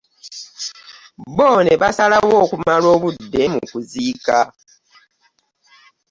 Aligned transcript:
Bo 1.35 1.49
ne 1.65 1.73
basalawo 1.81 2.33
okumala 2.43 2.87
obudde 2.95 3.41
mu 3.53 3.61
kuziika 3.71 4.37